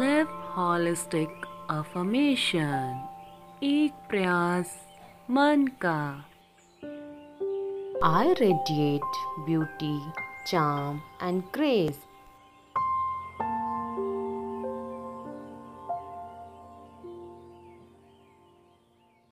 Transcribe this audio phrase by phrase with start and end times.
[0.00, 1.30] Live holistic
[1.70, 3.08] affirmation
[3.62, 4.76] एक प्रयास
[5.30, 6.24] मन का
[8.02, 9.16] I radiate
[9.46, 10.00] beauty,
[10.46, 12.09] charm, and grace.